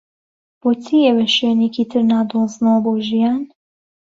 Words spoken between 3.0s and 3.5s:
ژیان؟